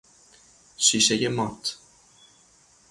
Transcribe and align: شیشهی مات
شیشهی 0.77 1.27
مات 1.27 1.77